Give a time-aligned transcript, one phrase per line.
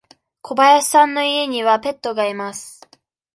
[0.41, 2.89] 小林さんの家にはペットがいます。